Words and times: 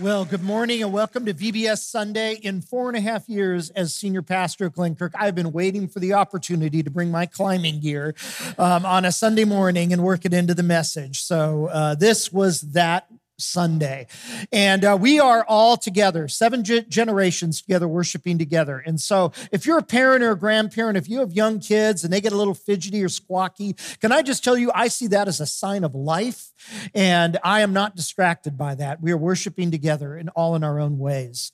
Well, 0.00 0.24
good 0.24 0.44
morning 0.44 0.80
and 0.84 0.92
welcome 0.92 1.26
to 1.26 1.34
VBS 1.34 1.78
Sunday. 1.78 2.34
In 2.34 2.60
four 2.60 2.88
and 2.88 2.96
a 2.96 3.00
half 3.00 3.28
years 3.28 3.70
as 3.70 3.92
senior 3.92 4.22
pastor 4.22 4.66
at 4.66 4.74
Glenkirk, 4.74 5.10
I've 5.16 5.34
been 5.34 5.50
waiting 5.50 5.88
for 5.88 5.98
the 5.98 6.12
opportunity 6.12 6.84
to 6.84 6.90
bring 6.90 7.10
my 7.10 7.26
climbing 7.26 7.80
gear 7.80 8.14
um, 8.58 8.86
on 8.86 9.04
a 9.04 9.10
Sunday 9.10 9.44
morning 9.44 9.92
and 9.92 10.04
work 10.04 10.24
it 10.24 10.32
into 10.32 10.54
the 10.54 10.62
message. 10.62 11.22
So 11.22 11.66
uh, 11.66 11.96
this 11.96 12.32
was 12.32 12.60
that 12.60 13.08
Sunday. 13.38 14.06
And 14.52 14.84
uh, 14.84 14.98
we 15.00 15.20
are 15.20 15.44
all 15.46 15.76
together, 15.76 16.28
seven 16.28 16.64
ge- 16.64 16.86
generations 16.88 17.62
together, 17.62 17.88
worshiping 17.88 18.38
together. 18.38 18.82
And 18.84 19.00
so, 19.00 19.32
if 19.52 19.66
you're 19.66 19.78
a 19.78 19.82
parent 19.82 20.22
or 20.22 20.32
a 20.32 20.38
grandparent, 20.38 20.96
if 20.96 21.08
you 21.08 21.20
have 21.20 21.32
young 21.32 21.60
kids 21.60 22.04
and 22.04 22.12
they 22.12 22.20
get 22.20 22.32
a 22.32 22.36
little 22.36 22.54
fidgety 22.54 23.02
or 23.02 23.08
squawky, 23.08 23.78
can 24.00 24.12
I 24.12 24.22
just 24.22 24.44
tell 24.44 24.58
you, 24.58 24.70
I 24.74 24.88
see 24.88 25.06
that 25.08 25.28
as 25.28 25.40
a 25.40 25.46
sign 25.46 25.84
of 25.84 25.94
life. 25.94 26.52
And 26.94 27.38
I 27.44 27.60
am 27.60 27.72
not 27.72 27.96
distracted 27.96 28.58
by 28.58 28.74
that. 28.76 29.00
We 29.00 29.12
are 29.12 29.16
worshiping 29.16 29.70
together 29.70 30.16
in 30.16 30.28
all 30.30 30.54
in 30.54 30.64
our 30.64 30.78
own 30.78 30.98
ways. 30.98 31.52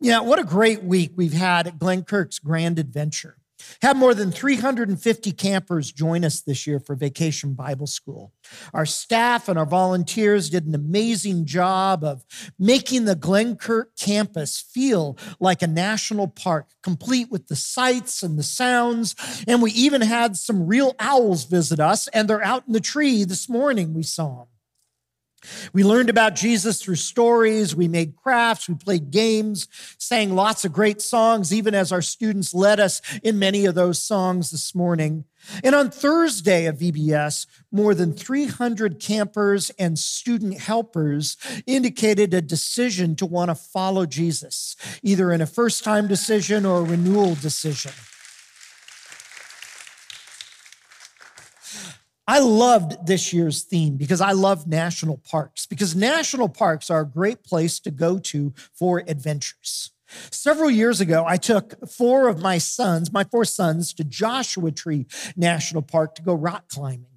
Yeah, 0.00 0.20
what 0.20 0.38
a 0.38 0.44
great 0.44 0.82
week 0.82 1.12
we've 1.16 1.34
had 1.34 1.66
at 1.66 1.78
Glenkirk's 1.78 2.38
Grand 2.38 2.78
Adventure. 2.78 3.39
Have 3.82 3.96
more 3.96 4.14
than 4.14 4.30
350 4.30 5.32
campers 5.32 5.92
join 5.92 6.24
us 6.24 6.40
this 6.40 6.66
year 6.66 6.80
for 6.80 6.94
Vacation 6.94 7.54
Bible 7.54 7.86
School. 7.86 8.32
Our 8.74 8.86
staff 8.86 9.48
and 9.48 9.58
our 9.58 9.66
volunteers 9.66 10.50
did 10.50 10.66
an 10.66 10.74
amazing 10.74 11.46
job 11.46 12.04
of 12.04 12.24
making 12.58 13.04
the 13.04 13.16
Glenkirk 13.16 13.96
campus 13.98 14.60
feel 14.60 15.16
like 15.38 15.62
a 15.62 15.66
national 15.66 16.28
park, 16.28 16.68
complete 16.82 17.30
with 17.30 17.48
the 17.48 17.56
sights 17.56 18.22
and 18.22 18.38
the 18.38 18.42
sounds. 18.42 19.14
And 19.46 19.62
we 19.62 19.72
even 19.72 20.02
had 20.02 20.36
some 20.36 20.66
real 20.66 20.94
owls 20.98 21.44
visit 21.44 21.80
us, 21.80 22.08
and 22.08 22.28
they're 22.28 22.44
out 22.44 22.64
in 22.66 22.72
the 22.72 22.80
tree 22.80 23.24
this 23.24 23.48
morning. 23.48 23.94
We 23.94 24.02
saw 24.02 24.44
them. 24.44 24.49
We 25.72 25.84
learned 25.84 26.10
about 26.10 26.34
Jesus 26.34 26.82
through 26.82 26.96
stories. 26.96 27.76
We 27.76 27.88
made 27.88 28.16
crafts. 28.16 28.68
We 28.68 28.74
played 28.74 29.10
games, 29.10 29.68
sang 29.98 30.34
lots 30.34 30.64
of 30.64 30.72
great 30.72 31.00
songs, 31.00 31.54
even 31.54 31.74
as 31.74 31.92
our 31.92 32.02
students 32.02 32.52
led 32.52 32.80
us 32.80 33.00
in 33.22 33.38
many 33.38 33.66
of 33.66 33.74
those 33.74 34.00
songs 34.00 34.50
this 34.50 34.74
morning. 34.74 35.24
And 35.64 35.74
on 35.74 35.90
Thursday 35.90 36.66
of 36.66 36.78
VBS, 36.78 37.46
more 37.72 37.94
than 37.94 38.12
300 38.12 39.00
campers 39.00 39.70
and 39.78 39.98
student 39.98 40.58
helpers 40.58 41.36
indicated 41.66 42.34
a 42.34 42.42
decision 42.42 43.16
to 43.16 43.26
want 43.26 43.50
to 43.50 43.54
follow 43.54 44.06
Jesus, 44.06 44.76
either 45.02 45.32
in 45.32 45.40
a 45.40 45.46
first 45.46 45.82
time 45.82 46.08
decision 46.08 46.66
or 46.66 46.80
a 46.80 46.84
renewal 46.84 47.34
decision. 47.36 47.92
I 52.30 52.38
loved 52.38 53.08
this 53.08 53.32
year's 53.32 53.64
theme 53.64 53.96
because 53.96 54.20
I 54.20 54.30
love 54.30 54.68
national 54.68 55.16
parks, 55.16 55.66
because 55.66 55.96
national 55.96 56.48
parks 56.48 56.88
are 56.88 57.00
a 57.00 57.04
great 57.04 57.42
place 57.42 57.80
to 57.80 57.90
go 57.90 58.20
to 58.20 58.54
for 58.72 59.02
adventures. 59.08 59.90
Several 60.30 60.70
years 60.70 61.00
ago, 61.00 61.24
I 61.26 61.36
took 61.36 61.90
four 61.90 62.28
of 62.28 62.40
my 62.40 62.58
sons, 62.58 63.12
my 63.12 63.24
four 63.24 63.44
sons, 63.44 63.92
to 63.94 64.04
Joshua 64.04 64.70
Tree 64.70 65.06
National 65.34 65.82
Park 65.82 66.14
to 66.14 66.22
go 66.22 66.32
rock 66.32 66.68
climbing. 66.68 67.09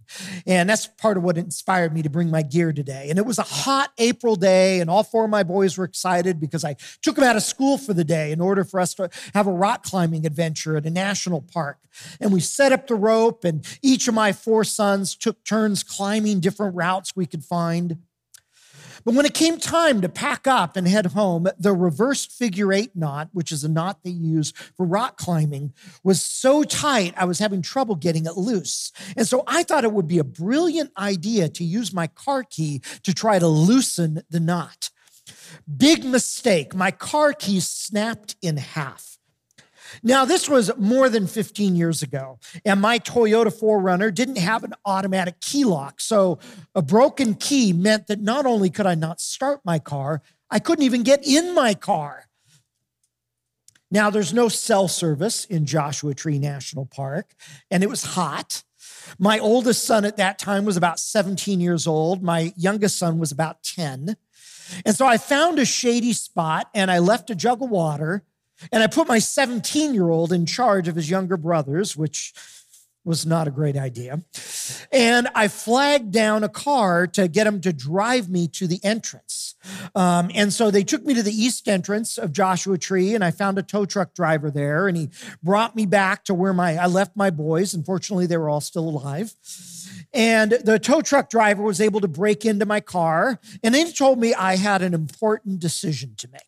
And 0.46 0.70
that's 0.70 0.88
part 0.88 1.18
of 1.18 1.24
what 1.24 1.38
inspired 1.38 1.94
me 1.94 2.02
to 2.02 2.10
bring 2.10 2.30
my 2.30 2.42
gear 2.42 2.74
today. 2.74 3.08
And 3.10 3.20
it 3.20 3.26
was 3.26 3.40
a 3.40 3.44
hot 3.44 3.92
April 3.98 4.36
day, 4.36 4.80
and 4.80 4.90
all 4.90 5.04
four 5.04 5.26
of 5.26 5.30
my 5.30 5.44
boys 5.44 5.78
were 5.78 5.86
excited 5.86 6.40
because 6.40 6.64
I 6.64 6.76
took 7.02 7.16
them 7.16 7.24
out 7.24 7.36
of 7.36 7.44
school 7.44 7.78
for 7.78 7.94
the 7.94 8.04
day 8.04 8.32
in 8.32 8.42
order 8.42 8.64
for 8.64 8.80
us 8.80 8.94
to 8.96 9.10
have 9.34 9.48
a 9.48 9.52
rock 9.52 9.84
climbing 9.84 10.26
adventure 10.26 10.78
at 10.78 10.86
a 10.86 10.90
national 10.90 11.42
park. 11.42 11.78
And 12.20 12.34
we 12.34 12.40
set 12.40 12.72
up 12.72 12.88
the 12.88 12.96
rope, 12.96 13.44
and 13.44 13.66
each 13.82 14.08
of 14.08 14.14
my 14.14 14.34
four 14.34 14.64
sons 14.64 15.16
took 15.16 15.44
turns 15.44 15.84
climbing 15.84 16.40
different 16.40 16.76
routes 16.76 17.16
we 17.16 17.26
could 17.26 17.44
find. 17.44 18.00
But 19.06 19.16
when 19.16 19.26
it 19.26 19.34
came 19.34 19.58
time 19.58 20.02
to 20.02 20.10
pack 20.10 20.48
up 20.48 20.76
and 20.76 20.88
head 20.88 21.08
home, 21.08 21.48
the 21.58 21.74
reversed 21.74 22.32
figure 22.32 22.72
eight 22.72 22.96
knot, 22.96 23.30
which 23.34 23.52
is 23.52 23.64
a 23.64 23.70
knot 23.70 24.00
they 24.04 24.12
use 24.12 24.52
for 24.78 24.86
rock 24.86 25.18
climbing, 25.18 25.74
was 26.04 26.24
so 26.24 26.64
tight 26.64 27.14
I 27.18 27.26
was 27.26 27.40
having 27.40 27.62
trouble 27.62 27.96
getting 27.96 28.26
it 28.26 28.38
loose. 28.38 28.92
And 29.18 29.28
so 29.28 29.44
I 29.48 29.64
thought 29.64 29.84
it 29.84 29.94
would 29.94 30.08
be 30.08 30.20
a 30.20 30.24
brilliant 30.24 30.92
idea 30.98 31.50
to 31.50 31.64
use 31.64 31.94
my 31.94 32.08
car 32.08 32.44
key 32.44 32.82
to 33.04 33.14
try 33.14 33.40
to 33.40 33.48
loosen 33.48 34.24
the 34.30 34.40
knot. 34.40 34.90
Big 35.78 36.04
mistake. 36.04 36.76
My 36.76 36.92
car 36.92 37.34
key 37.34 37.60
snapped 37.60 38.36
in 38.42 38.58
half. 38.58 39.13
Now, 40.02 40.26
this 40.26 40.50
was 40.50 40.72
more 40.78 41.10
than 41.10 41.28
15 41.28 41.76
years 41.76 42.02
ago, 42.02 42.40
and 42.66 42.82
my 42.82 43.00
Toyota 43.00 43.48
4Runner 43.48 44.14
didn't 44.14 44.38
have 44.38 44.64
an 44.64 44.74
automatic 44.86 45.40
key 45.42 45.66
lock. 45.66 46.02
So, 46.02 46.40
a 46.74 46.82
broken 46.82 47.36
key 47.36 47.74
meant 47.74 48.08
that 48.08 48.22
not 48.22 48.46
only 48.46 48.70
could 48.70 48.88
I 48.88 48.96
not 48.96 49.22
start 49.22 49.62
my 49.64 49.80
car, 49.80 50.22
I 50.50 50.60
couldn't 50.60 50.86
even 50.86 51.04
get 51.04 51.26
in 51.28 51.54
my 51.54 51.74
car. 51.74 52.28
Now, 53.92 54.10
there's 54.10 54.34
no 54.34 54.50
cell 54.50 54.88
service 54.88 55.46
in 55.46 55.66
Joshua 55.66 56.16
Tree 56.16 56.40
National 56.40 56.86
Park, 56.86 57.34
and 57.70 57.84
it 57.84 57.90
was 57.90 58.04
hot. 58.04 58.64
My 59.20 59.38
oldest 59.38 59.84
son 59.86 60.06
at 60.06 60.18
that 60.18 60.40
time 60.40 60.66
was 60.66 60.78
about 60.78 61.00
17 61.00 61.60
years 61.60 61.86
old. 61.86 62.24
My 62.24 62.54
youngest 62.56 62.98
son 62.98 63.20
was 63.20 63.32
about 63.32 63.62
10. 63.64 64.16
And 64.86 64.96
so 64.96 65.06
I 65.06 65.18
found 65.18 65.60
a 65.60 65.66
shady 65.66 66.14
spot 66.14 66.70
and 66.74 66.90
I 66.90 67.00
left 67.00 67.30
a 67.30 67.36
jug 67.36 67.62
of 67.62 67.70
water 67.70 68.24
and 68.72 68.84
I 68.84 68.88
put 68.88 69.08
my 69.08 69.20
17 69.20 69.94
year 69.94 70.10
old 70.10 70.32
in 70.32 70.46
charge 70.46 70.88
of 70.88 70.96
his 70.96 71.10
younger 71.10 71.38
brothers, 71.38 71.98
which 71.98 72.34
was 73.06 73.26
not 73.26 73.48
a 73.48 73.52
great 73.52 73.76
idea. 73.76 74.22
And 74.92 75.28
I 75.36 75.48
flagged 75.50 76.12
down 76.12 76.44
a 76.44 76.50
car 76.50 77.06
to 77.08 77.28
get 77.28 77.46
him 77.46 77.60
to 77.62 77.74
drive 77.74 78.30
me 78.30 78.48
to 78.50 78.68
the 78.68 78.80
entrance. 78.84 79.56
Um, 79.94 80.32
and 80.34 80.54
so 80.54 80.72
they 80.72 80.84
took 80.84 81.04
me 81.06 81.14
to 81.14 81.24
the 81.24 81.34
east 81.34 81.68
entrance 81.68 82.18
of 82.18 82.32
Joshua 82.32 82.78
Tree, 82.78 83.14
and 83.14 83.24
I 83.24 83.32
found 83.32 83.58
a 83.58 83.64
tow 83.64 83.86
truck 83.86 84.14
driver 84.14 84.50
there, 84.50 84.88
and 84.88 84.96
he 84.96 85.10
brought 85.42 85.76
me 85.76 85.86
back 85.86 86.24
to 86.26 86.34
where 86.34 86.54
my 86.54 86.78
I 86.78 86.86
left 86.88 87.16
my 87.16 87.30
boys. 87.30 87.74
Unfortunately, 87.74 88.26
they 88.26 88.38
were 88.38 88.50
all 88.50 88.62
still 88.62 88.88
alive. 88.88 89.36
And 90.14 90.52
the 90.52 90.80
tow 90.80 91.02
truck 91.02 91.30
driver 91.30 91.64
was 91.64 91.82
able 91.82 92.00
to 92.02 92.08
break 92.08 92.46
into 92.46 92.66
my 92.66 92.80
car, 92.80 93.40
and 93.64 93.74
then 93.74 93.88
he 93.88 93.94
told 93.94 94.20
me 94.20 94.34
I 94.34 94.56
had 94.56 94.82
an 94.82 94.94
important 94.94 95.60
decision 95.60 96.16
to 96.18 96.30
make. 96.30 96.42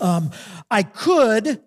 Um, 0.00 0.30
I 0.70 0.82
could 0.82 1.62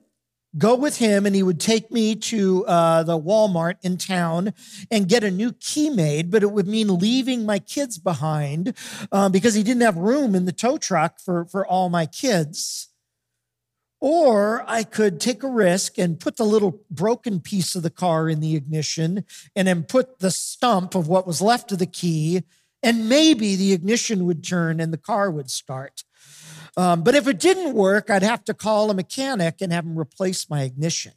go 0.57 0.75
with 0.75 0.97
him 0.97 1.25
and 1.25 1.35
he 1.35 1.43
would 1.43 1.59
take 1.59 1.91
me 1.91 2.15
to 2.15 2.65
uh, 2.65 3.03
the 3.03 3.19
Walmart 3.19 3.75
in 3.81 3.97
town 3.97 4.53
and 4.89 5.07
get 5.07 5.23
a 5.23 5.31
new 5.31 5.53
key 5.53 5.89
made, 5.89 6.29
but 6.29 6.43
it 6.43 6.51
would 6.51 6.67
mean 6.67 6.99
leaving 6.99 7.45
my 7.45 7.59
kids 7.59 7.97
behind 7.97 8.75
uh, 9.11 9.29
because 9.29 9.53
he 9.53 9.63
didn't 9.63 9.81
have 9.81 9.97
room 9.97 10.35
in 10.35 10.45
the 10.45 10.51
tow 10.51 10.77
truck 10.77 11.19
for, 11.19 11.45
for 11.45 11.65
all 11.65 11.89
my 11.89 12.05
kids. 12.05 12.89
Or 14.01 14.63
I 14.67 14.83
could 14.83 15.19
take 15.19 15.43
a 15.43 15.47
risk 15.47 15.97
and 15.99 16.19
put 16.19 16.35
the 16.35 16.43
little 16.43 16.81
broken 16.89 17.39
piece 17.39 17.75
of 17.75 17.83
the 17.83 17.91
car 17.91 18.27
in 18.27 18.39
the 18.39 18.55
ignition 18.55 19.23
and 19.55 19.67
then 19.67 19.83
put 19.83 20.19
the 20.19 20.31
stump 20.31 20.95
of 20.95 21.07
what 21.07 21.27
was 21.27 21.41
left 21.41 21.71
of 21.71 21.77
the 21.77 21.85
key, 21.85 22.41
and 22.81 23.07
maybe 23.07 23.55
the 23.55 23.73
ignition 23.73 24.25
would 24.25 24.43
turn 24.43 24.79
and 24.79 24.91
the 24.91 24.97
car 24.97 25.29
would 25.29 25.51
start. 25.51 26.03
Um, 26.77 27.03
but 27.03 27.15
if 27.15 27.27
it 27.27 27.39
didn't 27.39 27.73
work, 27.73 28.09
I'd 28.09 28.23
have 28.23 28.45
to 28.45 28.53
call 28.53 28.89
a 28.89 28.93
mechanic 28.93 29.61
and 29.61 29.73
have 29.73 29.85
him 29.85 29.99
replace 29.99 30.49
my 30.49 30.63
ignition. 30.63 31.13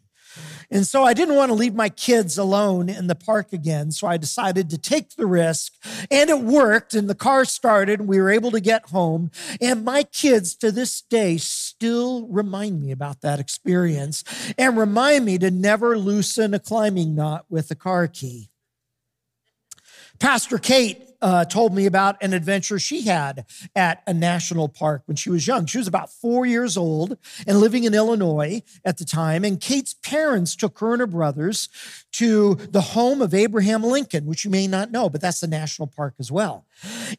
And 0.70 0.86
so 0.86 1.04
I 1.04 1.14
didn't 1.14 1.36
want 1.36 1.50
to 1.50 1.54
leave 1.54 1.74
my 1.74 1.88
kids 1.88 2.38
alone 2.38 2.88
in 2.88 3.06
the 3.06 3.14
park 3.14 3.52
again. 3.52 3.92
So 3.92 4.06
I 4.06 4.16
decided 4.16 4.70
to 4.70 4.78
take 4.78 5.10
the 5.10 5.26
risk. 5.26 5.74
And 6.10 6.30
it 6.30 6.40
worked. 6.40 6.94
And 6.94 7.08
the 7.08 7.14
car 7.14 7.44
started. 7.44 8.00
And 8.00 8.08
we 8.08 8.18
were 8.18 8.30
able 8.30 8.50
to 8.50 8.60
get 8.60 8.90
home. 8.90 9.30
And 9.60 9.84
my 9.84 10.02
kids 10.02 10.56
to 10.56 10.72
this 10.72 11.02
day 11.02 11.36
still 11.36 12.26
remind 12.26 12.80
me 12.80 12.90
about 12.90 13.20
that 13.20 13.40
experience 13.40 14.24
and 14.58 14.76
remind 14.76 15.24
me 15.24 15.38
to 15.38 15.50
never 15.50 15.96
loosen 15.96 16.54
a 16.54 16.58
climbing 16.58 17.14
knot 17.14 17.44
with 17.48 17.70
a 17.70 17.76
car 17.76 18.08
key. 18.08 18.50
Pastor 20.18 20.58
Kate 20.58 21.13
uh, 21.24 21.42
told 21.46 21.74
me 21.74 21.86
about 21.86 22.22
an 22.22 22.34
adventure 22.34 22.78
she 22.78 23.02
had 23.02 23.46
at 23.74 24.02
a 24.06 24.12
national 24.12 24.68
park 24.68 25.02
when 25.06 25.16
she 25.16 25.30
was 25.30 25.46
young. 25.46 25.64
She 25.64 25.78
was 25.78 25.88
about 25.88 26.12
four 26.12 26.44
years 26.44 26.76
old 26.76 27.16
and 27.46 27.58
living 27.60 27.84
in 27.84 27.94
Illinois 27.94 28.62
at 28.84 28.98
the 28.98 29.06
time. 29.06 29.42
And 29.42 29.58
Kate's 29.58 29.94
parents 29.94 30.54
took 30.54 30.78
her 30.80 30.92
and 30.92 31.00
her 31.00 31.06
brothers 31.06 31.70
to 32.12 32.56
the 32.56 32.82
home 32.82 33.22
of 33.22 33.32
Abraham 33.32 33.82
Lincoln, 33.82 34.26
which 34.26 34.44
you 34.44 34.50
may 34.50 34.66
not 34.66 34.90
know, 34.90 35.08
but 35.08 35.22
that's 35.22 35.40
the 35.40 35.46
national 35.46 35.88
park 35.88 36.14
as 36.20 36.30
well. 36.30 36.66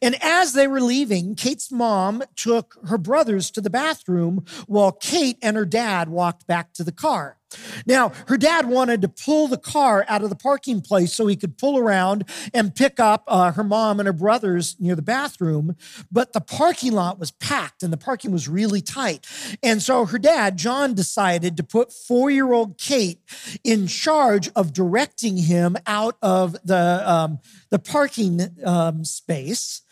And 0.00 0.16
as 0.22 0.52
they 0.52 0.68
were 0.68 0.80
leaving, 0.80 1.34
Kate's 1.34 1.72
mom 1.72 2.22
took 2.36 2.78
her 2.86 2.98
brothers 2.98 3.50
to 3.52 3.60
the 3.60 3.70
bathroom 3.70 4.44
while 4.68 4.92
Kate 4.92 5.38
and 5.42 5.56
her 5.56 5.66
dad 5.66 6.08
walked 6.08 6.46
back 6.46 6.72
to 6.74 6.84
the 6.84 6.92
car. 6.92 7.38
Now, 7.86 8.12
her 8.26 8.36
dad 8.36 8.66
wanted 8.66 9.02
to 9.02 9.08
pull 9.08 9.48
the 9.48 9.56
car 9.56 10.04
out 10.08 10.22
of 10.22 10.30
the 10.30 10.36
parking 10.36 10.80
place 10.80 11.12
so 11.12 11.26
he 11.26 11.36
could 11.36 11.58
pull 11.58 11.78
around 11.78 12.24
and 12.52 12.74
pick 12.74 12.98
up 12.98 13.24
uh, 13.28 13.52
her 13.52 13.64
mom 13.64 13.95
and 14.00 14.06
her 14.06 14.12
brothers 14.12 14.76
near 14.78 14.94
the 14.94 15.02
bathroom, 15.02 15.76
but 16.10 16.32
the 16.32 16.40
parking 16.40 16.92
lot 16.92 17.18
was 17.18 17.30
packed 17.30 17.82
and 17.82 17.92
the 17.92 17.96
parking 17.96 18.32
was 18.32 18.48
really 18.48 18.80
tight. 18.80 19.26
And 19.62 19.82
so 19.82 20.06
her 20.06 20.18
dad, 20.18 20.56
John, 20.56 20.94
decided 20.94 21.56
to 21.56 21.62
put 21.62 21.92
four 21.92 22.30
year 22.30 22.52
old 22.52 22.78
Kate 22.78 23.20
in 23.64 23.86
charge 23.86 24.50
of 24.56 24.72
directing 24.72 25.36
him 25.36 25.76
out 25.86 26.16
of 26.22 26.56
the, 26.64 27.02
um, 27.04 27.38
the 27.70 27.78
parking 27.78 28.40
um, 28.64 29.04
space. 29.04 29.82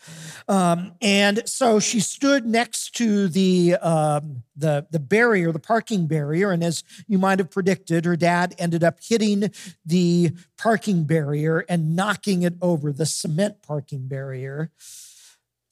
Um, 0.47 0.93
and 1.01 1.47
so 1.47 1.79
she 1.79 1.99
stood 1.99 2.45
next 2.45 2.95
to 2.97 3.27
the, 3.27 3.75
um, 3.75 4.43
the, 4.55 4.85
the 4.91 4.99
barrier, 4.99 5.51
the 5.51 5.59
parking 5.59 6.07
barrier. 6.07 6.51
And 6.51 6.63
as 6.63 6.83
you 7.07 7.17
might 7.17 7.39
have 7.39 7.51
predicted, 7.51 8.05
her 8.05 8.15
dad 8.15 8.55
ended 8.57 8.83
up 8.83 8.99
hitting 9.01 9.51
the 9.85 10.31
parking 10.57 11.03
barrier 11.05 11.65
and 11.67 11.95
knocking 11.95 12.43
it 12.43 12.55
over, 12.61 12.91
the 12.91 13.05
cement 13.05 13.61
parking 13.61 13.84
barrier. 13.93 14.71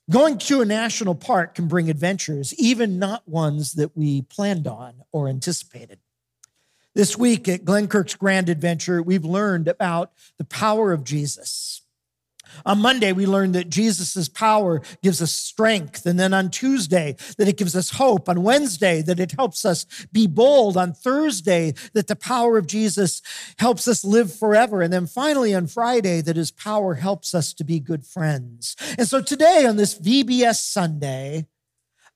Going 0.10 0.38
to 0.40 0.62
a 0.62 0.66
national 0.66 1.16
park 1.16 1.56
can 1.56 1.68
bring 1.68 1.90
adventures, 1.90 2.54
even 2.56 3.00
not 3.00 3.28
ones 3.28 3.74
that 3.74 3.96
we 3.96 4.24
planned 4.24 4.68
on 4.68 5.04
or 5.12 5.30
anticipated. 5.30 6.00
This 6.96 7.18
week 7.18 7.48
at 7.48 7.64
Glenkirk's 7.64 8.16
Grand 8.16 8.50
Adventure, 8.50 9.02
we've 9.02 9.24
learned 9.24 9.68
about 9.68 10.12
the 10.38 10.44
power 10.44 10.92
of 10.92 11.04
Jesus. 11.04 11.83
On 12.66 12.80
Monday, 12.80 13.12
we 13.12 13.26
learned 13.26 13.56
that 13.56 13.70
Jesus' 13.70 14.28
power 14.30 14.82
gives 15.02 15.22
us 15.22 15.32
strength. 15.32 16.06
And 16.06 16.20
then 16.20 16.34
on 16.34 16.50
Tuesday, 16.50 17.16
that 17.38 17.48
it 17.48 17.58
gives 17.58 17.76
us 17.76 17.92
hope. 17.92 18.30
On 18.30 18.44
Wednesday, 18.44 19.02
that 19.02 19.20
it 19.20 19.34
helps 19.34 19.66
us 19.66 19.86
be 20.12 20.28
bold. 20.28 20.78
On 20.78 20.94
Thursday, 20.94 21.74
that 21.94 22.08
the 22.08 22.16
power 22.16 22.58
of 22.58 22.68
Jesus 22.68 23.22
helps 23.58 23.88
us 23.88 24.04
live 24.04 24.34
forever. 24.34 24.82
And 24.82 24.92
then 24.92 25.08
finally 25.08 25.54
on 25.54 25.68
Friday, 25.68 26.22
that 26.22 26.36
his 26.36 26.52
power 26.52 26.96
helps 26.96 27.34
us 27.34 27.54
to 27.54 27.64
be 27.64 27.80
good 27.80 28.06
friends. 28.06 28.76
And 28.98 29.08
so 29.08 29.22
today 29.22 29.66
on 29.66 29.78
this 29.78 29.98
VBS 30.00 30.62
Sunday, 30.62 31.48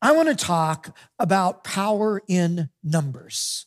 I 0.01 0.11
want 0.11 0.29
to 0.29 0.35
talk 0.35 0.95
about 1.17 1.63
power 1.63 2.21
in 2.27 2.69
numbers. 2.83 3.65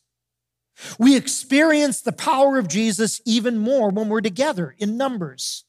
We 0.98 1.16
experience 1.16 2.00
the 2.00 2.12
power 2.12 2.58
of 2.58 2.68
Jesus 2.68 3.20
even 3.26 3.58
more 3.58 3.90
when 3.90 4.08
we're 4.08 4.20
together 4.20 4.74
in 4.78 4.96
numbers. 4.96 5.64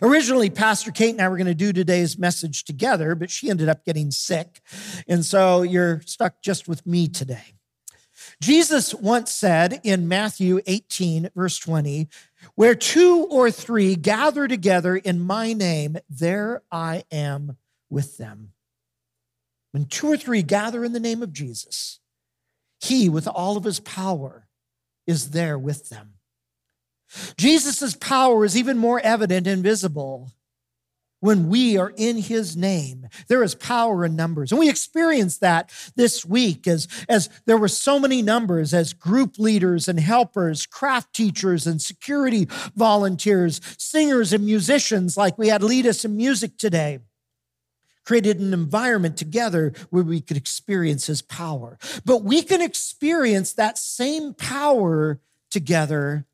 Originally, 0.00 0.50
Pastor 0.50 0.90
Kate 0.90 1.10
and 1.10 1.20
I 1.20 1.28
were 1.28 1.36
going 1.36 1.46
to 1.46 1.54
do 1.54 1.72
today's 1.72 2.18
message 2.18 2.64
together, 2.64 3.14
but 3.14 3.30
she 3.30 3.50
ended 3.50 3.68
up 3.68 3.84
getting 3.84 4.10
sick. 4.10 4.60
And 5.08 5.24
so 5.24 5.62
you're 5.62 6.00
stuck 6.02 6.40
just 6.40 6.68
with 6.68 6.86
me 6.86 7.08
today. 7.08 7.54
Jesus 8.40 8.94
once 8.94 9.32
said 9.32 9.80
in 9.82 10.08
Matthew 10.08 10.60
18, 10.66 11.30
verse 11.34 11.58
20, 11.58 12.08
where 12.54 12.74
two 12.74 13.26
or 13.30 13.50
three 13.50 13.94
gather 13.96 14.48
together 14.48 14.96
in 14.96 15.20
my 15.20 15.52
name, 15.52 15.96
there 16.08 16.62
I 16.70 17.04
am 17.10 17.56
with 17.90 18.18
them. 18.18 18.52
When 19.72 19.86
two 19.86 20.10
or 20.10 20.16
three 20.16 20.42
gather 20.42 20.84
in 20.84 20.92
the 20.92 21.00
name 21.00 21.22
of 21.22 21.32
Jesus, 21.32 22.00
he, 22.80 23.08
with 23.08 23.26
all 23.26 23.56
of 23.56 23.64
his 23.64 23.80
power, 23.80 24.48
is 25.06 25.30
there 25.30 25.58
with 25.58 25.88
them. 25.88 26.14
Jesus' 27.36 27.94
power 27.94 28.44
is 28.44 28.56
even 28.56 28.78
more 28.78 29.00
evident 29.00 29.46
and 29.46 29.62
visible 29.62 30.32
when 31.22 31.48
we 31.48 31.78
are 31.78 31.92
in 31.96 32.18
his 32.18 32.56
name. 32.56 33.08
There 33.28 33.44
is 33.44 33.54
power 33.54 34.04
in 34.04 34.16
numbers. 34.16 34.50
And 34.50 34.58
we 34.58 34.68
experienced 34.68 35.40
that 35.40 35.70
this 35.94 36.24
week 36.24 36.66
as, 36.66 36.88
as 37.08 37.30
there 37.46 37.56
were 37.56 37.68
so 37.68 38.00
many 38.00 38.22
numbers 38.22 38.74
as 38.74 38.92
group 38.92 39.38
leaders 39.38 39.86
and 39.86 40.00
helpers, 40.00 40.66
craft 40.66 41.14
teachers 41.14 41.64
and 41.64 41.80
security 41.80 42.48
volunteers, 42.74 43.60
singers 43.78 44.32
and 44.32 44.44
musicians, 44.44 45.16
like 45.16 45.38
we 45.38 45.46
had 45.46 45.62
lead 45.62 45.86
us 45.86 46.04
in 46.04 46.16
music 46.16 46.58
today. 46.58 46.98
Created 48.04 48.40
an 48.40 48.52
environment 48.52 49.16
together 49.16 49.72
where 49.90 50.02
we 50.02 50.20
could 50.20 50.36
experience 50.36 51.06
his 51.06 51.22
power. 51.22 51.78
But 52.04 52.24
we 52.24 52.42
can 52.42 52.60
experience 52.60 53.52
that 53.52 53.78
same 53.78 54.34
power 54.34 55.20
together 55.52 56.26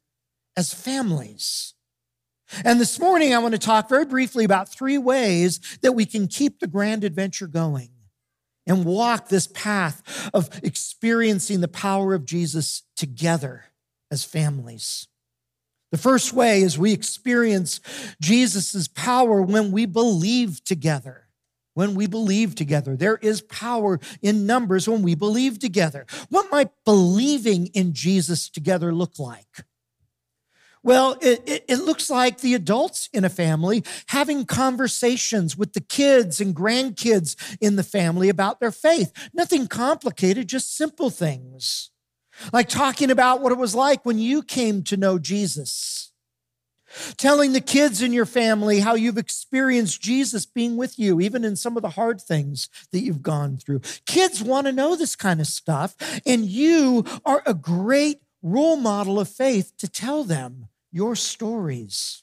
as 0.58 0.74
families. 0.74 1.74
And 2.64 2.80
this 2.80 2.98
morning, 2.98 3.32
I 3.32 3.38
want 3.38 3.52
to 3.52 3.60
talk 3.60 3.88
very 3.88 4.04
briefly 4.04 4.44
about 4.44 4.68
three 4.68 4.98
ways 4.98 5.60
that 5.82 5.92
we 5.92 6.04
can 6.04 6.26
keep 6.26 6.58
the 6.58 6.66
grand 6.66 7.04
adventure 7.04 7.46
going 7.46 7.90
and 8.66 8.84
walk 8.84 9.28
this 9.28 9.46
path 9.46 10.28
of 10.34 10.50
experiencing 10.64 11.60
the 11.60 11.68
power 11.68 12.12
of 12.12 12.24
Jesus 12.24 12.82
together 12.96 13.66
as 14.10 14.24
families. 14.24 15.06
The 15.92 15.98
first 15.98 16.32
way 16.32 16.62
is 16.62 16.76
we 16.76 16.92
experience 16.92 17.80
Jesus' 18.20 18.88
power 18.88 19.40
when 19.40 19.70
we 19.70 19.86
believe 19.86 20.64
together. 20.64 21.28
When 21.74 21.94
we 21.94 22.08
believe 22.08 22.56
together, 22.56 22.96
there 22.96 23.18
is 23.18 23.42
power 23.42 24.00
in 24.20 24.44
numbers 24.44 24.88
when 24.88 25.02
we 25.02 25.14
believe 25.14 25.60
together. 25.60 26.04
What 26.28 26.50
might 26.50 26.70
believing 26.84 27.66
in 27.68 27.92
Jesus 27.92 28.50
together 28.50 28.92
look 28.92 29.20
like? 29.20 29.67
Well, 30.88 31.18
it, 31.20 31.42
it, 31.44 31.64
it, 31.68 31.76
looks 31.80 32.08
like 32.08 32.38
the 32.38 32.54
adults 32.54 33.10
in 33.12 33.22
a 33.22 33.28
family 33.28 33.84
having 34.06 34.46
conversations 34.46 35.54
with 35.54 35.74
the 35.74 35.82
kids 35.82 36.40
and 36.40 36.56
grandkids 36.56 37.36
in 37.60 37.76
the 37.76 37.82
family 37.82 38.30
about 38.30 38.58
their 38.58 38.72
faith. 38.72 39.12
Nothing 39.34 39.68
complicated, 39.68 40.48
just 40.48 40.74
simple 40.74 41.10
things. 41.10 41.90
Like 42.54 42.70
talking 42.70 43.10
about 43.10 43.42
what 43.42 43.52
it 43.52 43.58
was 43.58 43.74
like 43.74 44.06
when 44.06 44.18
you 44.18 44.42
came 44.42 44.82
to 44.84 44.96
know 44.96 45.18
Jesus. 45.18 46.10
Telling 47.18 47.52
the 47.52 47.60
kids 47.60 48.00
in 48.00 48.14
your 48.14 48.24
family 48.24 48.80
how 48.80 48.94
you've 48.94 49.18
experienced 49.18 50.00
Jesus 50.00 50.46
being 50.46 50.78
with 50.78 50.98
you, 50.98 51.20
even 51.20 51.44
in 51.44 51.54
some 51.54 51.76
of 51.76 51.82
the 51.82 51.90
hard 51.90 52.18
things 52.18 52.70
that 52.92 53.00
you've 53.00 53.22
gone 53.22 53.58
through. 53.58 53.82
Kids 54.06 54.42
want 54.42 54.66
to 54.66 54.72
know 54.72 54.96
this 54.96 55.16
kind 55.16 55.38
of 55.38 55.48
stuff, 55.48 55.94
and 56.24 56.46
you 56.46 57.04
are 57.26 57.42
a 57.44 57.52
great 57.52 58.22
role 58.40 58.76
model 58.76 59.20
of 59.20 59.28
faith 59.28 59.74
to 59.76 59.86
tell 59.86 60.24
them 60.24 60.68
your 60.92 61.16
stories. 61.16 62.22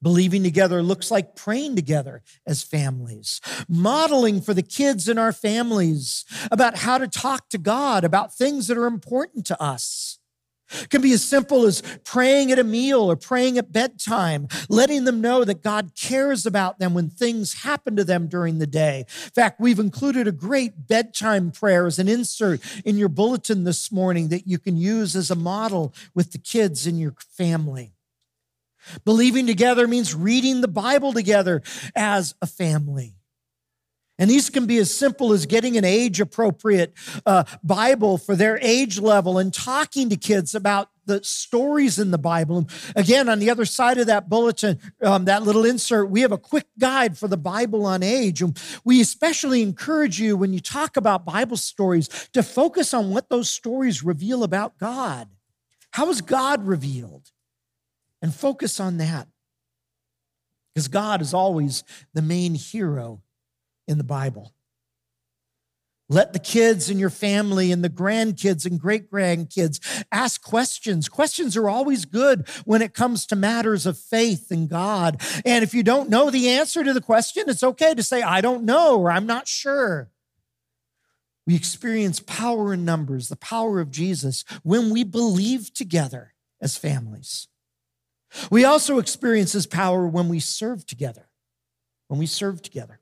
Believing 0.00 0.44
together 0.44 0.80
looks 0.80 1.10
like 1.10 1.34
praying 1.34 1.74
together 1.74 2.22
as 2.46 2.62
families, 2.62 3.40
modeling 3.68 4.40
for 4.40 4.54
the 4.54 4.62
kids 4.62 5.08
in 5.08 5.18
our 5.18 5.32
families 5.32 6.24
about 6.52 6.76
how 6.76 6.98
to 6.98 7.08
talk 7.08 7.48
to 7.48 7.58
God 7.58 8.04
about 8.04 8.32
things 8.32 8.68
that 8.68 8.78
are 8.78 8.86
important 8.86 9.44
to 9.46 9.60
us. 9.60 10.17
It 10.70 10.90
can 10.90 11.00
be 11.00 11.12
as 11.12 11.24
simple 11.24 11.64
as 11.66 11.82
praying 12.04 12.52
at 12.52 12.58
a 12.58 12.64
meal 12.64 13.00
or 13.00 13.16
praying 13.16 13.58
at 13.58 13.72
bedtime, 13.72 14.48
letting 14.68 15.04
them 15.04 15.20
know 15.20 15.44
that 15.44 15.62
God 15.62 15.92
cares 15.94 16.46
about 16.46 16.78
them 16.78 16.94
when 16.94 17.10
things 17.10 17.62
happen 17.62 17.96
to 17.96 18.04
them 18.04 18.28
during 18.28 18.58
the 18.58 18.66
day. 18.66 19.00
In 19.08 19.30
fact, 19.30 19.60
we've 19.60 19.78
included 19.78 20.28
a 20.28 20.32
great 20.32 20.86
bedtime 20.86 21.50
prayer 21.50 21.86
as 21.86 21.98
an 21.98 22.08
insert 22.08 22.60
in 22.84 22.96
your 22.96 23.08
bulletin 23.08 23.64
this 23.64 23.90
morning 23.90 24.28
that 24.28 24.46
you 24.46 24.58
can 24.58 24.76
use 24.76 25.16
as 25.16 25.30
a 25.30 25.34
model 25.36 25.94
with 26.14 26.32
the 26.32 26.38
kids 26.38 26.86
in 26.86 26.98
your 26.98 27.14
family. 27.36 27.92
Believing 29.04 29.46
together 29.46 29.86
means 29.86 30.14
reading 30.14 30.60
the 30.60 30.68
Bible 30.68 31.12
together 31.12 31.62
as 31.94 32.34
a 32.40 32.46
family. 32.46 33.17
And 34.18 34.28
these 34.28 34.50
can 34.50 34.66
be 34.66 34.78
as 34.78 34.92
simple 34.92 35.32
as 35.32 35.46
getting 35.46 35.76
an 35.76 35.84
age 35.84 36.20
appropriate 36.20 36.92
uh, 37.24 37.44
Bible 37.62 38.18
for 38.18 38.34
their 38.34 38.58
age 38.60 38.98
level 38.98 39.38
and 39.38 39.54
talking 39.54 40.10
to 40.10 40.16
kids 40.16 40.56
about 40.56 40.90
the 41.06 41.22
stories 41.22 42.00
in 42.00 42.10
the 42.10 42.18
Bible. 42.18 42.58
And 42.58 42.70
again, 42.96 43.28
on 43.28 43.38
the 43.38 43.48
other 43.48 43.64
side 43.64 43.96
of 43.96 44.08
that 44.08 44.28
bulletin, 44.28 44.80
um, 45.02 45.24
that 45.26 45.44
little 45.44 45.64
insert, 45.64 46.10
we 46.10 46.22
have 46.22 46.32
a 46.32 46.38
quick 46.38 46.66
guide 46.78 47.16
for 47.16 47.28
the 47.28 47.36
Bible 47.36 47.86
on 47.86 48.02
age. 48.02 48.42
And 48.42 48.60
we 48.84 49.00
especially 49.00 49.62
encourage 49.62 50.20
you 50.20 50.36
when 50.36 50.52
you 50.52 50.60
talk 50.60 50.96
about 50.96 51.24
Bible 51.24 51.56
stories 51.56 52.08
to 52.32 52.42
focus 52.42 52.92
on 52.92 53.10
what 53.10 53.28
those 53.28 53.48
stories 53.48 54.02
reveal 54.02 54.42
about 54.42 54.78
God. 54.78 55.28
How 55.92 56.08
is 56.10 56.20
God 56.20 56.66
revealed? 56.66 57.30
And 58.20 58.34
focus 58.34 58.80
on 58.80 58.98
that. 58.98 59.28
Because 60.74 60.88
God 60.88 61.22
is 61.22 61.32
always 61.32 61.84
the 62.14 62.22
main 62.22 62.56
hero 62.56 63.22
in 63.88 63.98
the 63.98 64.04
Bible. 64.04 64.54
Let 66.10 66.32
the 66.32 66.38
kids 66.38 66.88
in 66.88 66.98
your 66.98 67.10
family 67.10 67.70
and 67.70 67.84
the 67.84 67.90
grandkids 67.90 68.64
and 68.64 68.80
great 68.80 69.10
grandkids 69.10 70.04
ask 70.10 70.42
questions. 70.42 71.06
Questions 71.08 71.54
are 71.54 71.68
always 71.68 72.06
good 72.06 72.48
when 72.64 72.80
it 72.80 72.94
comes 72.94 73.26
to 73.26 73.36
matters 73.36 73.84
of 73.84 73.98
faith 73.98 74.50
and 74.50 74.70
God. 74.70 75.20
And 75.44 75.62
if 75.62 75.74
you 75.74 75.82
don't 75.82 76.08
know 76.08 76.30
the 76.30 76.48
answer 76.48 76.82
to 76.82 76.94
the 76.94 77.02
question, 77.02 77.44
it's 77.48 77.62
okay 77.62 77.94
to 77.94 78.02
say, 78.02 78.22
I 78.22 78.40
don't 78.40 78.64
know 78.64 78.98
or 78.98 79.10
I'm 79.10 79.26
not 79.26 79.48
sure. 79.48 80.10
We 81.46 81.54
experience 81.54 82.20
power 82.20 82.72
in 82.72 82.86
numbers, 82.86 83.28
the 83.28 83.36
power 83.36 83.80
of 83.80 83.90
Jesus, 83.90 84.44
when 84.62 84.90
we 84.90 85.04
believe 85.04 85.74
together 85.74 86.34
as 86.60 86.78
families. 86.78 87.48
We 88.50 88.64
also 88.64 88.98
experience 88.98 89.52
his 89.52 89.66
power 89.66 90.06
when 90.06 90.28
we 90.28 90.40
serve 90.40 90.86
together. 90.86 91.28
When 92.08 92.18
we 92.18 92.26
serve 92.26 92.62
together. 92.62 92.97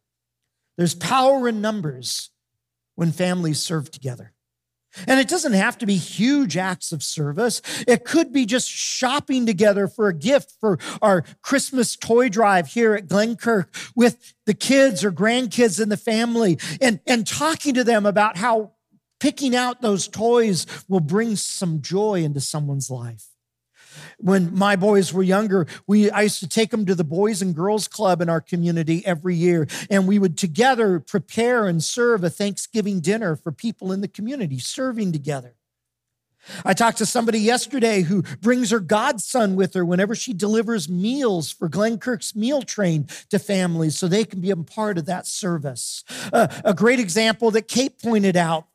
There's 0.77 0.95
power 0.95 1.49
in 1.49 1.61
numbers 1.61 2.31
when 2.95 3.13
families 3.13 3.61
serve 3.61 3.91
together. 3.91 4.33
And 5.07 5.21
it 5.21 5.29
doesn't 5.29 5.53
have 5.53 5.77
to 5.79 5.87
be 5.87 5.97
huge 5.97 6.57
acts 6.57 6.91
of 6.91 7.03
service. 7.03 7.61
It 7.87 8.05
could 8.05 8.33
be 8.33 8.47
just 8.47 8.69
shopping 8.69 9.45
together 9.45 9.89
for 9.89 10.09
a 10.09 10.15
gift 10.15 10.55
for 10.59 10.79
our 11.03 11.25
Christmas 11.43 11.97
toy 11.97 12.31
drive 12.31 12.69
here 12.69 12.95
at 12.95 13.07
Glenkirk 13.07 13.69
with 13.95 14.35
the 14.47 14.55
kids 14.55 15.05
or 15.05 15.13
grandkids 15.13 15.81
in 15.81 15.91
the 15.91 15.97
family 15.99 16.59
and, 16.81 17.01
and 17.07 17.27
talking 17.27 17.75
to 17.75 17.85
them 17.85 18.07
about 18.07 18.39
how 18.39 18.73
picking 19.21 19.55
out 19.55 19.83
those 19.83 20.09
toys 20.09 20.67
will 20.89 21.01
bring 21.01 21.37
some 21.37 21.83
joy 21.83 22.23
into 22.23 22.41
someone's 22.41 22.91
life. 22.91 23.27
When 24.19 24.57
my 24.57 24.77
boys 24.77 25.13
were 25.13 25.23
younger, 25.23 25.67
we 25.87 26.11
I 26.11 26.23
used 26.23 26.41
to 26.41 26.49
take 26.49 26.71
them 26.71 26.87
to 26.87 26.95
the 26.95 27.05
Boys 27.05 27.43
and 27.43 27.55
Girls 27.55 27.89
Club 27.89 28.21
in 28.21 28.29
our 28.29 28.41
community 28.41 29.05
every 29.07 29.35
year, 29.35 29.67
and 29.91 30.07
we 30.07 30.19
would 30.19 30.37
together 30.39 31.01
prepare 31.01 31.67
and 31.67 31.83
serve 31.83 32.25
a 32.25 32.31
Thanksgiving 32.31 33.01
dinner 33.01 33.37
for 33.37 33.53
people 33.53 33.93
in 33.93 34.01
the 34.01 34.09
community, 34.09 34.59
serving 34.59 35.13
together. 35.13 35.55
I 36.65 36.75
talked 36.75 36.99
to 36.99 37.07
somebody 37.07 37.41
yesterday 37.41 38.03
who 38.03 38.23
brings 38.41 38.71
her 38.71 38.81
godson 38.81 39.57
with 39.57 39.75
her 39.75 39.85
whenever 39.85 40.15
she 40.15 40.33
delivers 40.33 40.89
meals 40.89 41.51
for 41.51 41.69
Glenkirk's 41.69 42.35
meal 42.35 42.63
train 42.63 43.09
to 43.31 43.39
families 43.39 43.99
so 43.99 44.07
they 44.07 44.25
can 44.25 44.41
be 44.41 44.51
a 44.51 44.57
part 44.57 44.99
of 44.99 45.07
that 45.07 45.27
service. 45.27 46.05
Uh, 46.33 46.49
a 46.65 46.75
great 46.75 47.01
example 47.01 47.51
that 47.53 47.69
Kate 47.69 48.01
pointed 48.01 48.37
out 48.37 48.67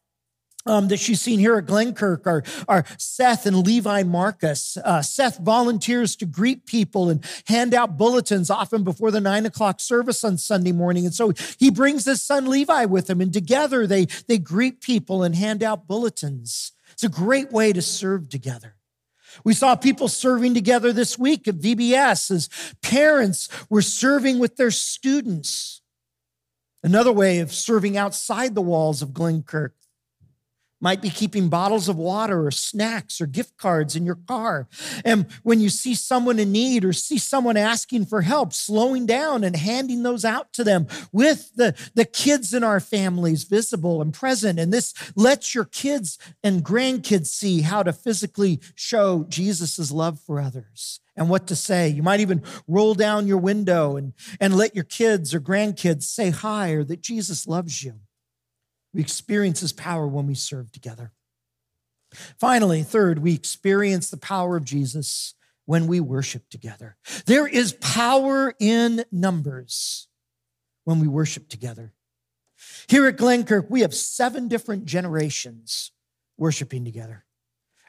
um, 0.66 0.88
that 0.90 1.00
she's 1.00 1.22
seen 1.22 1.40
here 1.40 1.58
at 1.58 1.66
Glenkirk 1.66 2.26
are, 2.28 2.44
are 2.68 2.86
Seth 2.98 3.46
and 3.46 3.66
Levi 3.66 4.04
Marcus. 4.04 4.78
Uh, 4.78 5.02
Seth 5.02 5.40
volunteers 5.40 6.16
to 6.18 6.26
greet 6.26 6.66
people 6.66 7.10
and 7.10 7.26
hand 7.48 7.74
out 7.74 7.98
bulletins 7.98 8.50
often 8.50 8.84
before 8.84 9.12
the 9.12 9.22
nine 9.22 9.46
o'clock 9.46 9.80
service 9.80 10.24
on 10.24 10.38
Sunday 10.38 10.72
morning. 10.72 11.06
And 11.06 11.14
so 11.14 11.34
he 11.58 11.72
brings 11.72 12.06
his 12.06 12.22
son 12.22 12.48
Levi 12.48 12.86
with 12.86 13.10
him, 13.10 13.22
and 13.22 13.34
together 13.34 13.88
they, 13.88 14.06
they 14.28 14.38
greet 14.38 14.82
people 14.82 15.24
and 15.24 15.36
hand 15.36 15.64
out 15.64 15.88
bulletins. 15.88 16.74
It's 16.92 17.04
a 17.04 17.10
great 17.10 17.52
way 17.52 17.74
to 17.74 17.82
serve 17.82 18.30
together. 18.30 18.76
We 19.44 19.54
saw 19.54 19.76
people 19.76 20.08
serving 20.08 20.54
together 20.54 20.92
this 20.92 21.18
week 21.18 21.48
at 21.48 21.56
VBS 21.56 22.32
as 22.32 22.50
parents 22.82 23.48
were 23.70 23.82
serving 23.82 24.40
with 24.40 24.58
their 24.58 24.72
students. 24.72 25.82
Another 26.84 27.12
way 27.12 27.40
of 27.40 27.54
serving 27.54 27.96
outside 27.96 28.56
the 28.56 28.62
walls 28.62 29.02
of 29.02 29.10
Glenkirk 29.10 29.72
might 30.82 31.02
be 31.02 31.10
keeping 31.10 31.48
bottles 31.48 31.88
of 31.88 31.98
water 31.98 32.46
or 32.46 32.52
snacks 32.52 33.22
or 33.22 33.28
gift 33.28 33.58
cards 33.58 33.96
in 33.96 34.06
your 34.06 34.18
car. 34.28 34.68
And 35.06 35.28
when 35.44 35.62
you 35.62 35.70
see 35.70 35.96
someone 35.96 36.40
in 36.40 36.52
need 36.52 36.84
or 36.84 36.92
see 36.92 37.18
someone 37.18 37.56
asking 37.56 38.08
for 38.08 38.22
help, 38.22 38.52
slowing 38.52 39.06
down 39.06 39.44
and 39.44 39.56
handing 39.56 40.04
those 40.04 40.26
out 40.26 40.52
to 40.54 40.64
them 40.64 40.88
with 41.12 41.56
the, 41.56 41.76
the 41.94 42.06
kids 42.06 42.54
in 42.54 42.64
our 42.64 42.80
families 42.80 43.44
visible 43.44 44.02
and 44.02 44.14
present. 44.14 44.60
And 44.60 44.74
this 44.74 44.94
lets 45.16 45.54
your 45.54 45.66
kids 45.66 46.18
and 46.44 46.66
grandkids 46.66 47.28
see 47.28 47.62
how 47.62 47.84
to 47.84 47.94
physically 47.94 48.60
show 48.76 49.26
Jesus' 49.30 49.92
love 49.92 50.20
for 50.20 50.42
others 50.42 51.00
and 51.16 51.30
what 51.30 51.48
to 51.48 51.56
say. 51.56 51.90
You 51.90 52.04
might 52.04 52.20
even 52.20 52.42
roll 52.68 52.96
down 52.96 53.28
your 53.28 53.38
window 53.38 53.96
and, 53.96 54.14
and 54.40 54.56
let 54.56 54.76
your 54.76 54.84
kids 54.84 55.34
or 55.34 55.40
grandkids 55.40 56.04
say 56.04 56.30
hi 56.30 56.72
or 56.72 56.84
that 56.86 57.02
Jesus 57.02 57.48
loves 57.48 57.84
you. 57.84 58.00
We 58.94 59.02
experience 59.02 59.62
his 59.62 59.74
power 59.74 60.08
when 60.08 60.28
we 60.28 60.36
serve 60.36 60.72
together. 60.72 61.12
Finally, 62.40 62.84
third, 62.84 63.20
we 63.20 63.34
experience 63.34 64.10
the 64.10 64.18
power 64.18 64.58
of 64.58 64.66
Jesus 64.66 65.34
when 65.66 65.88
we 65.88 66.00
worship 66.00 66.50
together. 66.50 66.98
There 67.26 67.48
is 67.48 67.74
power 67.74 68.54
in 68.60 69.06
numbers 69.12 70.08
when 70.84 71.00
we 71.00 71.08
worship 71.08 71.48
together. 71.48 71.94
Here 72.88 73.08
at 73.08 73.18
Glenkirk, 73.18 73.70
we 73.70 73.82
have 73.82 73.94
seven 73.94 74.48
different 74.48 74.86
generations 74.86 75.92
worshiping 76.38 76.84
together. 76.84 77.26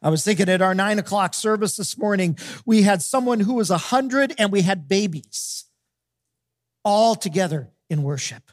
I 0.03 0.11
was 0.11 0.25
thinking 0.25 0.49
at 0.49 0.63
our 0.63 0.75
nine 0.75 0.99
o'clock 0.99 1.35
service 1.35 1.77
this 1.77 1.97
morning, 1.97 2.37
we 2.67 2.83
had 2.83 3.03
someone 3.03 3.41
who 3.41 3.55
was 3.55 3.71
a 3.71 3.75
100 3.75 4.35
and 4.39 4.51
we 4.51 4.63
had 4.63 4.89
babies 4.89 5.65
all 6.85 7.15
together 7.15 7.71
in 7.89 8.03
worship. 8.03 8.51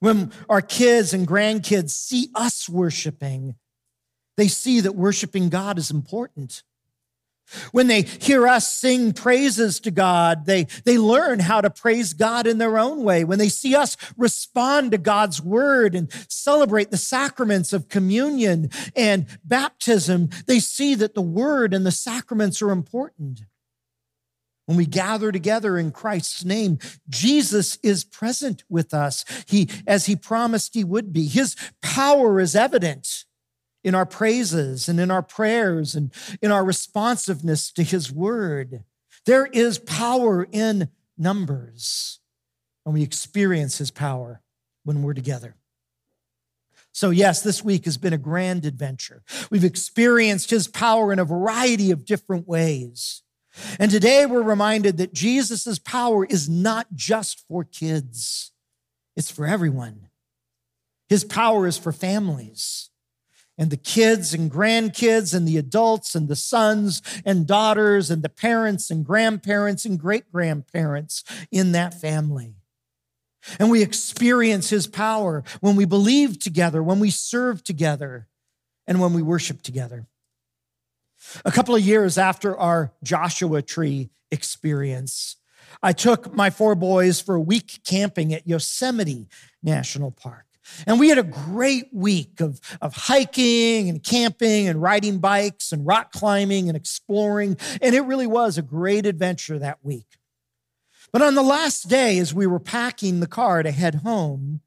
When 0.00 0.32
our 0.48 0.62
kids 0.62 1.14
and 1.14 1.26
grandkids 1.26 1.90
see 1.90 2.28
us 2.34 2.68
worshiping, 2.68 3.56
they 4.36 4.48
see 4.48 4.80
that 4.80 4.94
worshiping 4.94 5.48
God 5.48 5.78
is 5.78 5.90
important. 5.90 6.62
When 7.70 7.86
they 7.86 8.02
hear 8.02 8.48
us 8.48 8.74
sing 8.74 9.12
praises 9.12 9.78
to 9.80 9.92
God, 9.92 10.46
they, 10.46 10.64
they 10.84 10.98
learn 10.98 11.38
how 11.38 11.60
to 11.60 11.70
praise 11.70 12.12
God 12.12 12.46
in 12.46 12.58
their 12.58 12.76
own 12.76 13.04
way. 13.04 13.22
When 13.22 13.38
they 13.38 13.48
see 13.48 13.74
us 13.74 13.96
respond 14.16 14.90
to 14.90 14.98
God's 14.98 15.40
word 15.40 15.94
and 15.94 16.10
celebrate 16.28 16.90
the 16.90 16.96
sacraments 16.96 17.72
of 17.72 17.88
communion 17.88 18.70
and 18.96 19.26
baptism, 19.44 20.28
they 20.46 20.58
see 20.58 20.96
that 20.96 21.14
the 21.14 21.22
word 21.22 21.72
and 21.72 21.86
the 21.86 21.92
sacraments 21.92 22.60
are 22.60 22.70
important. 22.72 23.44
When 24.66 24.76
we 24.76 24.86
gather 24.86 25.30
together 25.32 25.78
in 25.78 25.92
Christ's 25.92 26.44
name, 26.44 26.78
Jesus 27.08 27.78
is 27.82 28.04
present 28.04 28.64
with 28.68 28.92
us. 28.92 29.24
He, 29.46 29.68
as 29.86 30.06
he 30.06 30.16
promised 30.16 30.74
he 30.74 30.84
would 30.84 31.12
be. 31.12 31.26
His 31.26 31.56
power 31.80 32.40
is 32.40 32.56
evident 32.56 33.24
in 33.84 33.94
our 33.94 34.06
praises 34.06 34.88
and 34.88 34.98
in 34.98 35.12
our 35.12 35.22
prayers 35.22 35.94
and 35.94 36.12
in 36.42 36.50
our 36.50 36.64
responsiveness 36.64 37.70
to 37.72 37.84
his 37.84 38.10
word. 38.10 38.82
There 39.24 39.46
is 39.46 39.78
power 39.78 40.46
in 40.50 40.88
numbers, 41.16 42.18
and 42.84 42.92
we 42.92 43.02
experience 43.02 43.78
his 43.78 43.92
power 43.92 44.42
when 44.82 45.02
we're 45.02 45.14
together. 45.14 45.54
So, 46.90 47.10
yes, 47.10 47.42
this 47.42 47.62
week 47.62 47.84
has 47.84 47.98
been 47.98 48.12
a 48.12 48.18
grand 48.18 48.64
adventure. 48.64 49.22
We've 49.50 49.64
experienced 49.64 50.50
his 50.50 50.66
power 50.66 51.12
in 51.12 51.18
a 51.18 51.24
variety 51.24 51.90
of 51.90 52.04
different 52.04 52.48
ways. 52.48 53.22
And 53.78 53.90
today 53.90 54.26
we're 54.26 54.42
reminded 54.42 54.96
that 54.98 55.12
Jesus' 55.14 55.78
power 55.78 56.24
is 56.24 56.48
not 56.48 56.88
just 56.94 57.46
for 57.48 57.64
kids, 57.64 58.52
it's 59.16 59.30
for 59.30 59.46
everyone. 59.46 60.08
His 61.08 61.24
power 61.24 61.66
is 61.66 61.78
for 61.78 61.92
families 61.92 62.90
and 63.58 63.70
the 63.70 63.76
kids 63.76 64.34
and 64.34 64.50
grandkids 64.50 65.34
and 65.34 65.46
the 65.48 65.56
adults 65.56 66.14
and 66.14 66.28
the 66.28 66.36
sons 66.36 67.00
and 67.24 67.46
daughters 67.46 68.10
and 68.10 68.22
the 68.22 68.28
parents 68.28 68.90
and 68.90 69.04
grandparents 69.04 69.84
and 69.84 69.98
great 69.98 70.30
grandparents 70.30 71.24
in 71.50 71.72
that 71.72 71.94
family. 71.94 72.54
And 73.58 73.70
we 73.70 73.82
experience 73.82 74.70
his 74.70 74.86
power 74.86 75.44
when 75.60 75.76
we 75.76 75.84
believe 75.84 76.38
together, 76.38 76.82
when 76.82 76.98
we 76.98 77.10
serve 77.10 77.62
together, 77.62 78.26
and 78.86 79.00
when 79.00 79.12
we 79.12 79.22
worship 79.22 79.62
together. 79.62 80.06
A 81.44 81.50
couple 81.50 81.74
of 81.74 81.82
years 81.82 82.18
after 82.18 82.56
our 82.56 82.92
Joshua 83.02 83.62
Tree 83.62 84.10
experience, 84.30 85.36
I 85.82 85.92
took 85.92 86.34
my 86.34 86.50
four 86.50 86.74
boys 86.74 87.20
for 87.20 87.34
a 87.34 87.40
week 87.40 87.80
camping 87.84 88.32
at 88.32 88.46
Yosemite 88.46 89.28
National 89.62 90.10
Park. 90.10 90.46
And 90.86 90.98
we 90.98 91.08
had 91.08 91.18
a 91.18 91.22
great 91.22 91.88
week 91.92 92.40
of, 92.40 92.60
of 92.80 92.94
hiking 92.94 93.88
and 93.88 94.02
camping 94.02 94.68
and 94.68 94.82
riding 94.82 95.18
bikes 95.18 95.72
and 95.72 95.86
rock 95.86 96.12
climbing 96.12 96.68
and 96.68 96.76
exploring. 96.76 97.56
And 97.80 97.94
it 97.94 98.00
really 98.02 98.26
was 98.26 98.58
a 98.58 98.62
great 98.62 99.06
adventure 99.06 99.58
that 99.58 99.78
week. 99.82 100.18
But 101.12 101.22
on 101.22 101.34
the 101.34 101.42
last 101.42 101.88
day, 101.88 102.18
as 102.18 102.34
we 102.34 102.46
were 102.46 102.58
packing 102.58 103.20
the 103.20 103.28
car 103.28 103.62
to 103.62 103.70
head 103.70 103.96
home, 103.96 104.60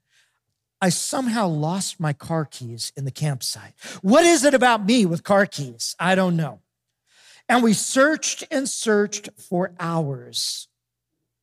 I 0.81 0.89
somehow 0.89 1.47
lost 1.47 1.99
my 1.99 2.13
car 2.13 2.45
keys 2.45 2.93
in 2.95 3.05
the 3.05 3.11
campsite. 3.11 3.73
What 4.01 4.23
is 4.25 4.43
it 4.43 4.53
about 4.53 4.85
me 4.85 5.05
with 5.05 5.23
car 5.23 5.45
keys? 5.45 5.95
I 5.99 6.15
don't 6.15 6.37
know. 6.37 6.61
And 7.49 7.63
we 7.63 7.73
searched 7.73 8.45
and 8.51 8.69
searched 8.69 9.29
for 9.37 9.73
hours 9.79 10.69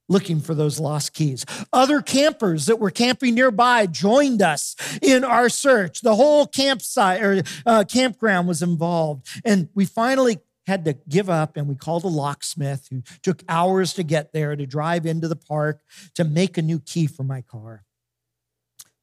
looking 0.09 0.41
for 0.41 0.55
those 0.55 0.79
lost 0.79 1.13
keys. 1.13 1.45
Other 1.73 2.01
campers 2.01 2.67
that 2.67 2.79
were 2.79 2.91
camping 2.91 3.35
nearby 3.35 3.87
joined 3.87 4.43
us 4.43 4.77
in 5.03 5.25
our 5.25 5.49
search. 5.49 6.01
The 6.01 6.15
whole 6.15 6.47
campsite 6.47 7.23
or 7.23 7.43
uh, 7.65 7.85
campground 7.85 8.49
was 8.49 8.63
involved. 8.63 9.27
And 9.45 9.69
we 9.75 9.85
finally 9.85 10.39
had 10.67 10.85
to 10.85 10.95
give 11.09 11.31
up 11.31 11.57
and 11.57 11.69
we 11.69 11.75
called 11.75 12.05
a 12.05 12.09
locksmith 12.09 12.89
who 12.91 13.03
took 13.23 13.43
hours 13.49 13.95
to 13.95 14.03
get 14.03 14.33
there 14.33 14.57
to 14.57 14.67
drive 14.67 15.07
into 15.07 15.29
the 15.29 15.37
park 15.37 15.81
to 16.15 16.25
make 16.25 16.59
a 16.59 16.63
new 16.63 16.81
key 16.81 17.07
for 17.07 17.23
my 17.23 17.41
car. 17.41 17.86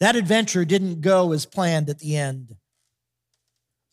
That 0.03 0.17
adventure 0.17 0.65
didn't 0.65 0.99
go 0.99 1.31
as 1.31 1.45
planned 1.45 1.89
at 1.89 1.99
the 1.99 2.17
end. 2.17 2.57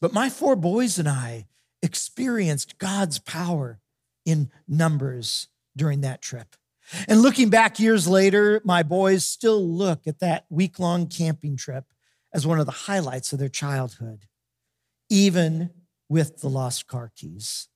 But 0.00 0.12
my 0.12 0.28
four 0.28 0.56
boys 0.56 0.98
and 0.98 1.08
I 1.08 1.46
experienced 1.82 2.78
God's 2.78 3.20
power 3.20 3.78
in 4.26 4.50
numbers 4.66 5.46
during 5.76 6.00
that 6.00 6.20
trip. 6.20 6.56
And 7.06 7.22
looking 7.22 7.48
back 7.48 7.78
years 7.78 8.08
later, 8.08 8.60
my 8.64 8.82
boys 8.82 9.24
still 9.24 9.64
look 9.64 10.08
at 10.08 10.18
that 10.18 10.46
week 10.50 10.80
long 10.80 11.06
camping 11.06 11.56
trip 11.56 11.84
as 12.34 12.44
one 12.44 12.58
of 12.58 12.66
the 12.66 12.72
highlights 12.72 13.32
of 13.32 13.38
their 13.38 13.48
childhood, 13.48 14.24
even 15.08 15.70
with 16.08 16.40
the 16.40 16.48
lost 16.48 16.88
car 16.88 17.12
keys. 17.14 17.68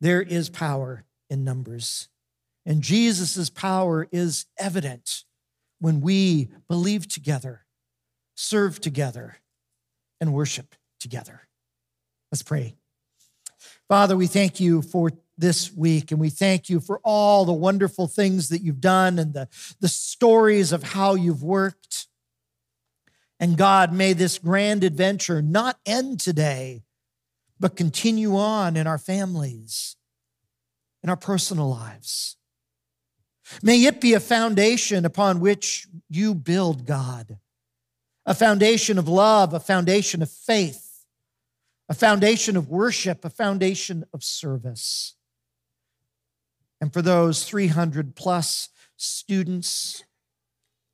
There 0.00 0.22
is 0.22 0.50
power 0.50 1.04
in 1.28 1.42
numbers, 1.42 2.10
and 2.64 2.80
Jesus' 2.80 3.50
power 3.50 4.06
is 4.12 4.46
evident 4.56 5.24
when 5.80 6.00
we 6.00 6.48
believe 6.68 7.08
together, 7.08 7.64
serve 8.34 8.80
together, 8.80 9.36
and 10.20 10.32
worship 10.32 10.74
together. 11.00 11.42
Let's 12.32 12.42
pray. 12.42 12.74
Father, 13.88 14.16
we 14.16 14.26
thank 14.26 14.58
you 14.58 14.82
for 14.82 15.12
this 15.38 15.72
week 15.72 16.10
and 16.10 16.20
we 16.20 16.30
thank 16.30 16.68
you 16.68 16.80
for 16.80 17.00
all 17.04 17.44
the 17.44 17.52
wonderful 17.52 18.06
things 18.06 18.48
that 18.48 18.62
you've 18.62 18.80
done 18.80 19.18
and 19.18 19.34
the, 19.34 19.48
the 19.80 19.88
stories 19.88 20.72
of 20.72 20.82
how 20.82 21.14
you've 21.14 21.42
worked. 21.42 22.06
And 23.38 23.56
God, 23.56 23.92
may 23.92 24.12
this 24.12 24.38
grand 24.38 24.82
adventure 24.82 25.42
not 25.42 25.78
end 25.84 26.20
today, 26.20 26.84
but 27.60 27.76
continue 27.76 28.36
on 28.36 28.76
in 28.76 28.86
our 28.86 28.98
families, 28.98 29.96
in 31.02 31.10
our 31.10 31.16
personal 31.16 31.68
lives. 31.68 32.36
May 33.62 33.84
it 33.84 34.00
be 34.00 34.14
a 34.14 34.20
foundation 34.20 35.04
upon 35.04 35.40
which 35.40 35.86
you 36.08 36.34
build 36.34 36.86
God, 36.86 37.38
a 38.24 38.34
foundation 38.34 38.98
of 38.98 39.08
love, 39.08 39.54
a 39.54 39.60
foundation 39.60 40.22
of 40.22 40.30
faith, 40.30 41.04
a 41.88 41.94
foundation 41.94 42.56
of 42.56 42.68
worship, 42.68 43.24
a 43.24 43.30
foundation 43.30 44.04
of 44.12 44.24
service. 44.24 45.14
And 46.80 46.92
for 46.92 47.02
those 47.02 47.44
300 47.44 48.16
plus 48.16 48.68
students 48.96 50.04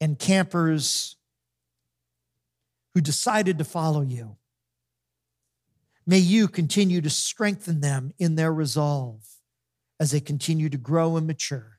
and 0.00 0.18
campers 0.18 1.16
who 2.94 3.00
decided 3.00 3.58
to 3.58 3.64
follow 3.64 4.02
you, 4.02 4.36
may 6.06 6.18
you 6.18 6.48
continue 6.48 7.00
to 7.00 7.10
strengthen 7.10 7.80
them 7.80 8.12
in 8.18 8.34
their 8.34 8.52
resolve 8.52 9.26
as 9.98 10.10
they 10.10 10.20
continue 10.20 10.68
to 10.68 10.78
grow 10.78 11.16
and 11.16 11.26
mature. 11.26 11.78